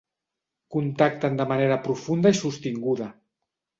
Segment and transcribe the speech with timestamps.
[0.75, 3.11] Contacten de manera profunda i sostinguda.